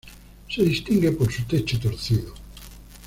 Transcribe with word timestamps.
Se 0.49 0.63
distingue 0.63 1.11
por 1.11 1.31
su 1.31 1.43
techo 1.43 1.79
torcido. 1.79 2.33